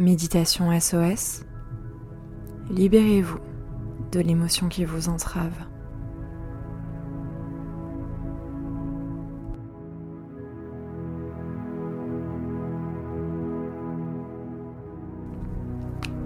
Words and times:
Méditation 0.00 0.72
SOS. 0.80 1.44
Libérez-vous 2.70 3.38
de 4.12 4.20
l'émotion 4.20 4.70
qui 4.70 4.86
vous 4.86 5.10
entrave. 5.10 5.52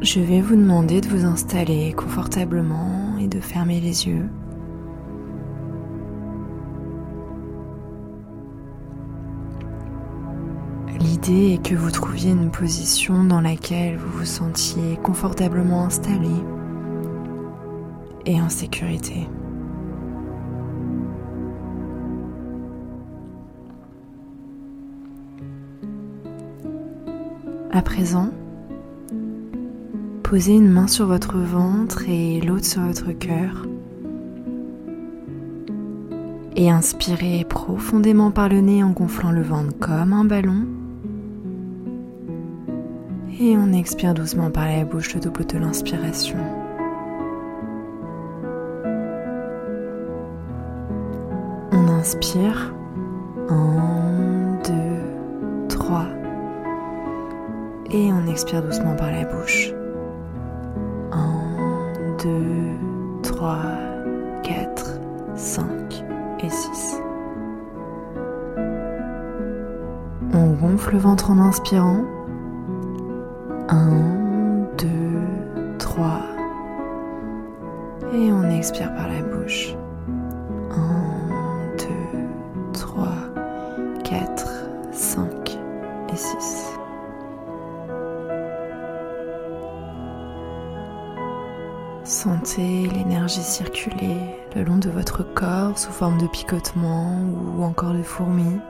Je 0.00 0.20
vais 0.20 0.40
vous 0.40 0.54
demander 0.54 1.00
de 1.00 1.08
vous 1.08 1.24
installer 1.24 1.92
confortablement 1.92 3.18
et 3.18 3.26
de 3.26 3.40
fermer 3.40 3.80
les 3.80 4.06
yeux. 4.06 4.28
Est 11.28 11.60
que 11.60 11.74
vous 11.74 11.90
trouviez 11.90 12.30
une 12.30 12.52
position 12.52 13.24
dans 13.24 13.40
laquelle 13.40 13.96
vous 13.96 14.18
vous 14.18 14.24
sentiez 14.24 14.96
confortablement 15.02 15.84
installé 15.84 16.30
et 18.26 18.40
en 18.40 18.48
sécurité. 18.48 19.28
À 27.72 27.82
présent, 27.82 28.30
posez 30.22 30.54
une 30.54 30.70
main 30.70 30.86
sur 30.86 31.06
votre 31.06 31.38
ventre 31.38 32.08
et 32.08 32.40
l'autre 32.40 32.66
sur 32.66 32.82
votre 32.82 33.10
cœur. 33.10 33.66
Et 36.54 36.70
inspirez 36.70 37.44
profondément 37.48 38.30
par 38.30 38.48
le 38.48 38.60
nez 38.60 38.84
en 38.84 38.90
gonflant 38.90 39.32
le 39.32 39.42
ventre 39.42 39.76
comme 39.80 40.12
un 40.12 40.24
ballon. 40.24 40.75
Et 43.38 43.54
on 43.54 43.70
expire 43.74 44.14
doucement 44.14 44.50
par 44.50 44.64
la 44.64 44.86
bouche 44.86 45.12
le 45.14 45.20
double 45.20 45.44
de 45.44 45.58
l'inspiration. 45.58 46.38
On 51.70 51.88
inspire. 51.88 52.74
1, 53.50 54.58
2, 54.64 55.68
3. 55.68 56.06
Et 57.90 58.10
on 58.10 58.26
expire 58.26 58.62
doucement 58.62 58.96
par 58.96 59.10
la 59.10 59.26
bouche. 59.26 59.70
1, 61.12 61.18
2, 62.22 62.30
3, 63.22 63.58
4, 64.44 64.98
5 65.34 65.66
et 66.40 66.48
6. 66.48 67.02
On 70.32 70.52
gonfle 70.54 70.94
le 70.94 70.98
ventre 70.98 71.30
en 71.30 71.38
inspirant. 71.38 72.15
1, 73.68 74.68
2, 74.78 74.88
3. 75.78 76.20
Et 78.12 78.32
on 78.32 78.48
expire 78.50 78.94
par 78.94 79.08
la 79.08 79.22
bouche. 79.22 79.74
1, 80.70 81.76
2, 81.78 81.86
3, 82.72 83.08
4, 84.04 84.46
5 84.92 85.58
et 86.12 86.16
6. 86.16 86.78
Sentez 92.04 92.86
l'énergie 92.94 93.42
circuler 93.42 94.16
le 94.54 94.62
long 94.62 94.76
de 94.76 94.90
votre 94.90 95.24
corps 95.34 95.76
sous 95.76 95.90
forme 95.90 96.18
de 96.18 96.28
picotement 96.28 97.20
ou 97.56 97.64
encore 97.64 97.94
de 97.94 98.02
fourmis. 98.04 98.60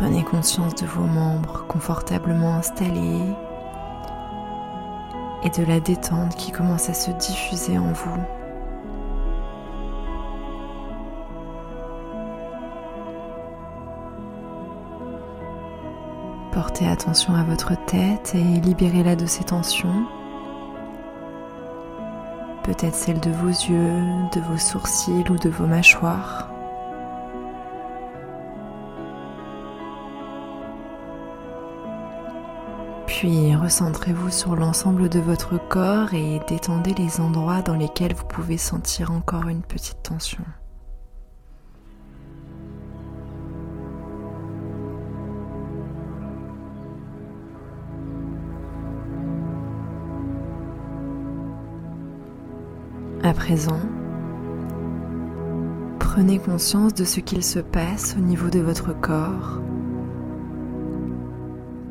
Prenez 0.00 0.24
conscience 0.24 0.74
de 0.76 0.86
vos 0.86 1.04
membres 1.04 1.66
confortablement 1.68 2.54
installés 2.54 3.20
et 5.42 5.50
de 5.50 5.62
la 5.62 5.78
détente 5.78 6.34
qui 6.36 6.52
commence 6.52 6.88
à 6.88 6.94
se 6.94 7.10
diffuser 7.10 7.76
en 7.76 7.92
vous. 7.92 8.16
Portez 16.52 16.88
attention 16.88 17.34
à 17.34 17.44
votre 17.44 17.74
tête 17.84 18.32
et 18.34 18.38
libérez-la 18.38 19.16
de 19.16 19.26
ses 19.26 19.44
tensions. 19.44 20.06
Peut-être 22.62 22.94
celle 22.94 23.20
de 23.20 23.32
vos 23.32 23.48
yeux, 23.48 24.00
de 24.34 24.40
vos 24.40 24.56
sourcils 24.56 25.24
ou 25.28 25.36
de 25.36 25.50
vos 25.50 25.66
mâchoires. 25.66 26.49
Puis 33.10 33.56
recentrez-vous 33.56 34.30
sur 34.30 34.54
l'ensemble 34.54 35.08
de 35.08 35.18
votre 35.18 35.58
corps 35.68 36.14
et 36.14 36.40
détendez 36.46 36.94
les 36.94 37.20
endroits 37.20 37.60
dans 37.60 37.74
lesquels 37.74 38.14
vous 38.14 38.24
pouvez 38.24 38.56
sentir 38.56 39.10
encore 39.10 39.48
une 39.48 39.62
petite 39.62 40.00
tension. 40.04 40.44
À 53.24 53.32
présent, 53.34 53.80
prenez 55.98 56.38
conscience 56.38 56.94
de 56.94 57.04
ce 57.04 57.18
qu'il 57.18 57.42
se 57.42 57.58
passe 57.58 58.14
au 58.16 58.20
niveau 58.20 58.50
de 58.50 58.60
votre 58.60 58.98
corps 58.98 59.60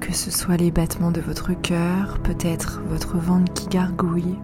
que 0.09 0.15
ce 0.15 0.31
soit 0.31 0.57
les 0.57 0.71
battements 0.71 1.11
de 1.11 1.21
votre 1.21 1.53
cœur, 1.53 2.17
peut-être 2.23 2.81
votre 2.87 3.17
ventre 3.17 3.53
qui 3.53 3.67
gargouille, 3.67 4.39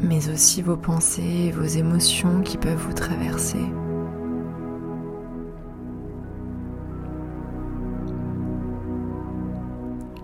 mais 0.00 0.28
aussi 0.28 0.60
vos 0.60 0.76
pensées 0.76 1.22
et 1.22 1.50
vos 1.52 1.62
émotions 1.62 2.40
qui 2.40 2.58
peuvent 2.58 2.84
vous 2.84 2.94
traverser. 2.94 3.64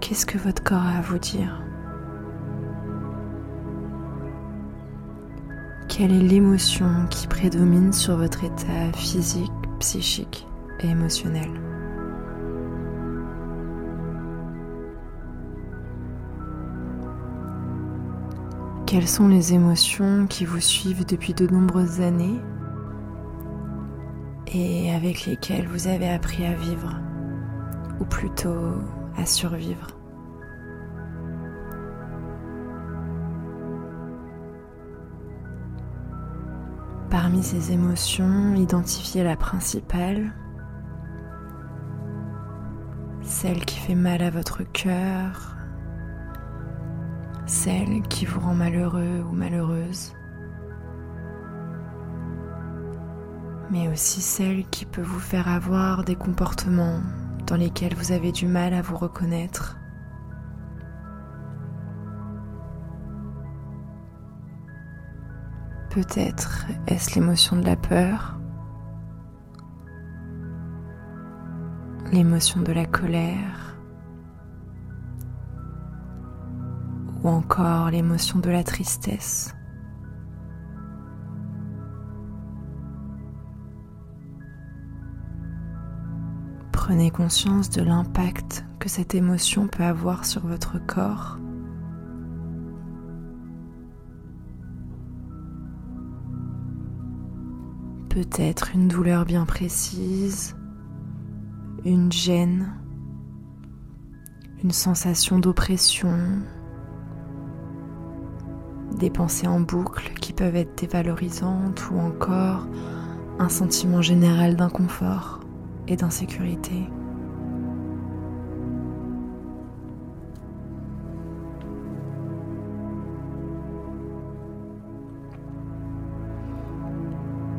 Qu'est-ce 0.01 0.27
que 0.27 0.39
votre 0.39 0.65
corps 0.65 0.79
a 0.79 0.99
à 0.99 1.03
vous 1.03 1.19
dire? 1.19 1.63
Quelle 5.87 6.11
est 6.11 6.29
l'émotion 6.29 7.07
qui 7.11 7.29
prédomine 7.29 7.93
sur 7.93 8.17
votre 8.17 8.43
état 8.43 8.93
physique, 8.97 9.53
psychique? 9.79 10.48
Et 10.81 10.89
émotionnel. 10.89 11.51
Quelles 18.87 19.07
sont 19.07 19.29
les 19.29 19.53
émotions 19.53 20.27
qui 20.27 20.47
vous 20.47 20.61
suivent 20.61 21.05
depuis 21.05 21.35
de 21.35 21.47
nombreuses 21.47 22.01
années 22.01 22.41
et 24.47 24.95
avec 24.95 25.27
lesquelles 25.27 25.69
vous 25.69 25.89
avez 25.89 26.09
appris 26.09 26.47
à 26.47 26.55
vivre, 26.55 26.99
ou 28.01 28.05
plutôt 28.07 28.77
à 29.19 29.27
survivre? 29.27 29.89
Parmi 37.11 37.43
ces 37.43 37.73
émotions, 37.73 38.55
identifiez 38.55 39.23
la 39.23 39.37
principale, 39.37 40.33
celle 43.41 43.65
qui 43.65 43.79
fait 43.79 43.95
mal 43.95 44.21
à 44.21 44.31
votre 44.31 44.65
cœur, 44.65 45.55
celle 47.47 48.03
qui 48.09 48.25
vous 48.25 48.41
rend 48.41 48.55
malheureux 48.55 49.23
ou 49.23 49.33
malheureuse, 49.33 50.13
mais 53.71 53.87
aussi 53.87 54.23
celle 54.23 54.67
qui 54.71 54.87
peut 54.87 55.03
vous 55.03 55.21
faire 55.21 55.47
avoir 55.47 56.03
des 56.03 56.17
comportements 56.17 56.99
dans 57.47 57.55
lesquels 57.55 57.95
vous 57.95 58.11
avez 58.11 58.33
du 58.33 58.49
mal 58.49 58.75
à 58.75 58.83
vous 58.83 58.97
reconnaître. 58.97 59.79
Peut-être 65.91 66.67
est-ce 66.89 67.15
l'émotion 67.15 67.55
de 67.55 67.65
la 67.65 67.77
peur 67.77 68.38
l'émotion 72.13 72.61
de 72.63 72.73
la 72.73 72.87
colère 72.87 73.77
ou 77.23 77.29
encore 77.29 77.91
l'émotion 77.91 78.39
de 78.39 78.51
la 78.51 78.63
tristesse. 78.63 79.55
Prenez 86.73 87.11
conscience 87.11 87.69
de 87.69 87.83
l'impact 87.83 88.65
que 88.79 88.89
cette 88.89 89.15
émotion 89.15 89.67
peut 89.67 89.83
avoir 89.83 90.25
sur 90.25 90.47
votre 90.47 90.79
corps. 90.79 91.39
Peut-être 98.09 98.71
une 98.75 98.89
douleur 98.89 99.27
bien 99.27 99.45
précise, 99.45 100.58
une 101.85 102.11
gêne, 102.13 102.73
une 104.63 104.73
sensation 104.73 105.39
d'oppression, 105.39 106.19
des 108.99 109.11
pensées 109.11 109.47
en 109.47 109.61
boucle 109.61 110.13
qui 110.21 110.33
peuvent 110.33 110.57
être 110.57 110.77
dévalorisantes 110.79 111.91
ou 111.91 111.99
encore 111.99 112.67
un 113.39 113.49
sentiment 113.49 114.03
général 114.03 114.57
d'inconfort 114.57 115.41
et 115.87 115.97
d'insécurité. 115.97 116.89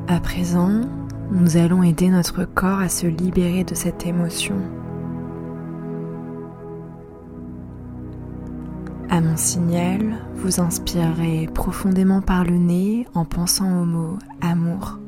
À 0.08 0.20
présent, 0.20 0.82
nous 1.32 1.58
allons 1.58 1.84
aider 1.84 2.10
notre 2.10 2.44
corps 2.46 2.80
à 2.80 2.90
se 2.90 3.06
libérer 3.06 3.64
de 3.64 3.76
cette 3.76 4.06
émotion. 4.06 4.56
À 9.10 9.22
mon 9.22 9.38
signal, 9.38 10.18
vous 10.36 10.60
inspirez 10.60 11.48
profondément 11.54 12.22
par 12.22 12.44
le 12.44 12.58
nez 12.58 13.08
en 13.14 13.26
pensant 13.26 13.82
au 13.82 13.86
mot 13.86 14.18
amour. 14.42 15.00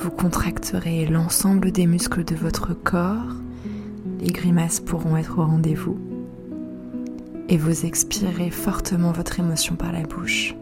Vous 0.00 0.10
contracterez 0.10 1.06
l'ensemble 1.06 1.72
des 1.72 1.86
muscles 1.86 2.24
de 2.24 2.36
votre 2.36 2.74
corps, 2.74 3.34
les 4.20 4.32
grimaces 4.32 4.80
pourront 4.80 5.16
être 5.16 5.38
au 5.38 5.44
rendez-vous, 5.44 5.98
et 7.48 7.56
vous 7.56 7.84
expirez 7.84 8.50
fortement 8.50 9.12
votre 9.12 9.40
émotion 9.40 9.74
par 9.74 9.92
la 9.92 10.02
bouche. 10.02 10.54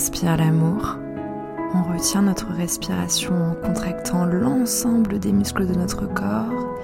Inspire 0.00 0.38
l'amour. 0.38 0.96
On 1.74 1.82
retient 1.92 2.22
notre 2.22 2.50
respiration 2.54 3.34
en 3.34 3.54
contractant 3.54 4.24
l'ensemble 4.24 5.18
des 5.18 5.30
muscles 5.30 5.66
de 5.66 5.74
notre 5.74 6.06
corps 6.06 6.78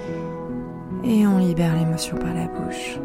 et 1.03 1.27
on 1.27 1.39
libère 1.39 1.75
l'émotion 1.77 2.19
par 2.19 2.35
la 2.35 2.47
bouche. 2.47 3.01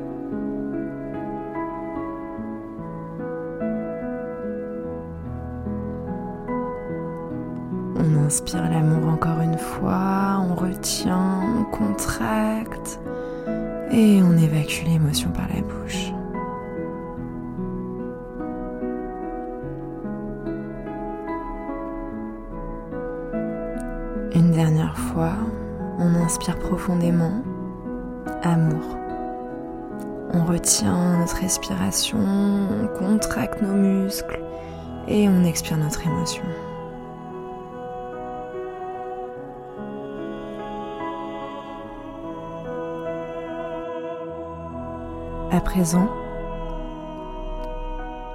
On 7.96 8.26
inspire 8.26 8.70
l'amour 8.70 9.14
encore 9.14 9.40
une 9.40 9.58
fois, 9.58 10.46
on 10.46 10.56
retient, 10.56 11.40
on 11.58 11.64
contracte 11.74 13.00
et 13.94 14.22
on 14.22 14.34
évacue 14.34 14.84
l'émotion 14.88 15.30
par 15.30 15.48
la 15.48 15.62
bouche. 15.62 16.12
Dernière 24.52 24.98
fois, 24.98 25.32
on 25.98 26.14
inspire 26.16 26.60
profondément. 26.60 27.42
Amour. 28.44 28.98
On 30.34 30.44
retient 30.44 31.20
notre 31.20 31.38
respiration, 31.38 32.18
on 32.20 32.88
contracte 32.88 33.62
nos 33.62 33.74
muscles 33.74 34.42
et 35.08 35.30
on 35.30 35.46
expire 35.46 35.78
notre 35.78 36.06
émotion. 36.06 36.44
À 45.50 45.62
présent, 45.62 46.10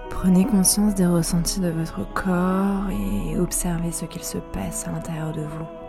prenez 0.09 0.47
conscience 0.47 0.95
des 0.95 1.07
ressentis 1.07 1.61
de 1.61 1.69
votre 1.69 2.11
corps 2.15 2.89
et 2.91 3.39
observez 3.39 3.93
ce 3.93 4.07
qu'il 4.07 4.25
se 4.25 4.39
passe 4.39 4.87
à 4.89 4.93
l'intérieur 4.93 5.33
de 5.33 5.43
vous. 5.43 5.86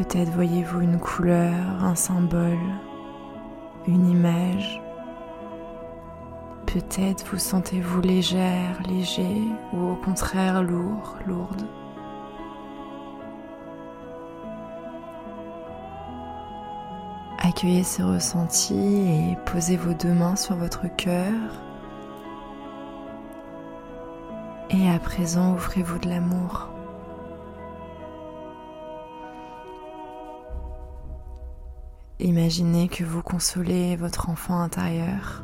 Peut-être 0.00 0.30
voyez-vous 0.30 0.80
une 0.80 0.98
couleur, 0.98 1.84
un 1.84 1.94
symbole, 1.94 2.56
une 3.86 4.08
image. 4.08 4.80
Peut-être 6.64 7.26
vous 7.26 7.38
sentez-vous 7.38 8.00
légère, 8.00 8.80
léger 8.88 9.42
ou 9.74 9.90
au 9.90 9.96
contraire 9.96 10.62
lourd, 10.62 11.16
lourde. 11.26 11.66
Accueillez 17.38 17.82
ces 17.82 18.02
ressentis 18.02 19.02
et 19.02 19.36
posez 19.52 19.76
vos 19.76 19.92
deux 19.92 20.14
mains 20.14 20.36
sur 20.36 20.56
votre 20.56 20.86
cœur. 20.96 21.34
Et 24.70 24.88
à 24.88 24.98
présent, 24.98 25.52
offrez-vous 25.52 25.98
de 25.98 26.08
l'amour. 26.08 26.69
Imaginez 32.22 32.88
que 32.88 33.02
vous 33.02 33.22
consolez 33.22 33.96
votre 33.96 34.28
enfant 34.28 34.60
intérieur, 34.60 35.42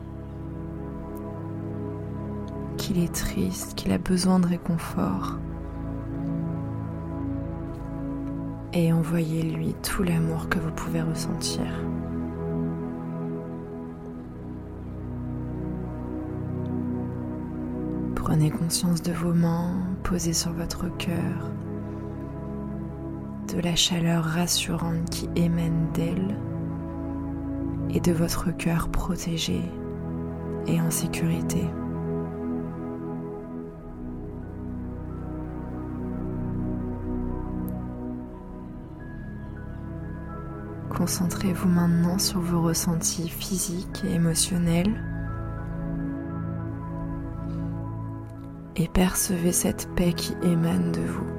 qu'il 2.76 2.98
est 2.98 3.14
triste, 3.14 3.74
qu'il 3.76 3.92
a 3.92 3.98
besoin 3.98 4.38
de 4.40 4.46
réconfort. 4.46 5.38
Et 8.74 8.92
envoyez-lui 8.92 9.74
tout 9.82 10.02
l'amour 10.02 10.50
que 10.50 10.58
vous 10.58 10.70
pouvez 10.70 11.00
ressentir. 11.00 11.64
Prenez 18.16 18.50
conscience 18.50 19.00
de 19.00 19.12
vos 19.12 19.32
mains 19.32 19.72
posées 20.02 20.34
sur 20.34 20.52
votre 20.52 20.94
cœur, 20.98 21.50
de 23.54 23.60
la 23.62 23.76
chaleur 23.76 24.24
rassurante 24.24 25.08
qui 25.08 25.30
émane 25.36 25.90
d'elle 25.94 26.36
et 27.90 28.00
de 28.00 28.12
votre 28.12 28.50
cœur 28.56 28.88
protégé 28.88 29.60
et 30.66 30.80
en 30.80 30.90
sécurité. 30.90 31.62
Concentrez-vous 40.96 41.68
maintenant 41.68 42.18
sur 42.18 42.40
vos 42.40 42.62
ressentis 42.62 43.28
physiques 43.28 44.02
et 44.04 44.14
émotionnels 44.14 44.94
et 48.76 48.88
percevez 48.88 49.52
cette 49.52 49.88
paix 49.94 50.12
qui 50.12 50.34
émane 50.42 50.92
de 50.92 51.00
vous. 51.00 51.35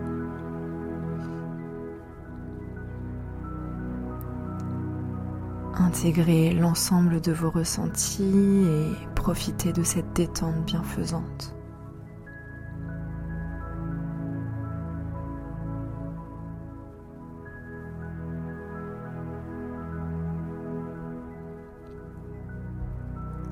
Intégrez 5.80 6.54
l'ensemble 6.54 7.22
de 7.22 7.32
vos 7.32 7.52
ressentis 7.52 8.24
et 8.24 9.08
profitez 9.14 9.74
de 9.74 9.84
cette 9.84 10.12
détente 10.14 10.66
bienfaisante. 10.66 11.54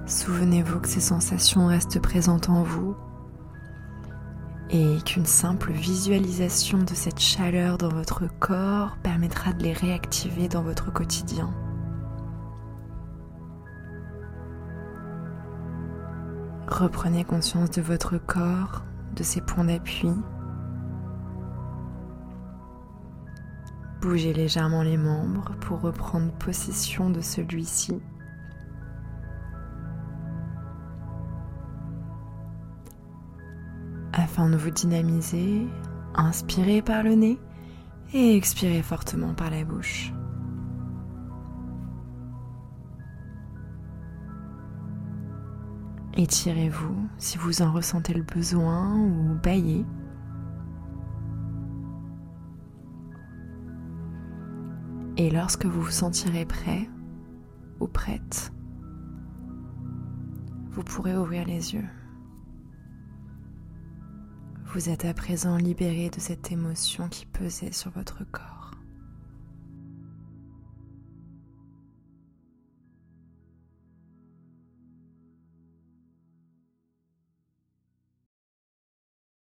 Souvenez-vous 0.07 0.79
que 0.79 0.87
ces 0.87 1.01
sensations 1.01 1.67
restent 1.67 1.99
présentes 1.99 2.49
en 2.49 2.63
vous 2.63 2.95
et 4.71 4.97
qu'une 5.05 5.27
simple 5.27 5.71
visualisation 5.71 6.79
de 6.79 6.95
cette 6.95 7.19
chaleur 7.19 7.77
dans 7.77 7.89
votre 7.89 8.23
corps 8.39 8.97
permettra 9.03 9.53
de 9.53 9.61
les 9.61 9.73
réactiver 9.73 10.47
dans 10.47 10.63
votre 10.63 10.91
quotidien. 10.91 11.53
Reprenez 16.67 17.23
conscience 17.23 17.69
de 17.69 17.81
votre 17.81 18.17
corps, 18.17 18.83
de 19.15 19.23
ses 19.23 19.41
points 19.41 19.65
d'appui. 19.65 20.09
Bougez 24.01 24.33
légèrement 24.33 24.81
les 24.81 24.97
membres 24.97 25.51
pour 25.61 25.81
reprendre 25.81 26.31
possession 26.33 27.09
de 27.09 27.21
celui-ci. 27.21 28.01
Afin 34.13 34.49
de 34.49 34.57
vous 34.57 34.71
dynamiser, 34.71 35.67
inspirez 36.15 36.81
par 36.81 37.03
le 37.03 37.15
nez 37.15 37.39
et 38.13 38.35
expirez 38.35 38.81
fortement 38.81 39.33
par 39.33 39.49
la 39.49 39.63
bouche. 39.63 40.13
Étirez-vous 46.17 47.09
si 47.17 47.37
vous 47.37 47.61
en 47.61 47.73
ressentez 47.73 48.13
le 48.13 48.23
besoin 48.23 48.95
ou 48.95 49.37
baillez. 49.43 49.85
Et 55.17 55.29
lorsque 55.29 55.65
vous 55.65 55.81
vous 55.81 55.91
sentirez 55.91 56.45
prêt, 56.45 56.89
ou 57.81 57.87
prête, 57.87 58.53
vous 60.71 60.83
pourrez 60.83 61.17
ouvrir 61.17 61.45
les 61.45 61.73
yeux. 61.73 61.87
Vous 64.73 64.89
êtes 64.89 65.03
à 65.05 65.13
présent 65.13 65.57
libéré 65.57 66.09
de 66.09 66.19
cette 66.19 66.51
émotion 66.51 67.09
qui 67.09 67.25
pesait 67.25 67.71
sur 67.71 67.91
votre 67.91 68.23
corps. 68.29 68.74